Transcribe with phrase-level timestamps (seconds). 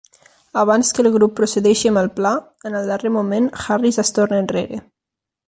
[0.59, 2.31] Abans que el grup procedeixi amb el pla,
[2.71, 4.83] en el darrer moment Harris es torna enrere.